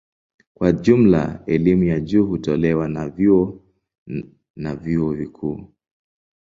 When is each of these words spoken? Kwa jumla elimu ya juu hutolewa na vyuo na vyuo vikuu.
Kwa 0.53 0.71
jumla 0.71 1.43
elimu 1.45 1.83
ya 1.83 1.99
juu 1.99 2.25
hutolewa 2.27 2.87
na 2.89 3.09
vyuo 3.09 3.61
na 4.55 4.75
vyuo 4.75 5.13
vikuu. 5.13 5.71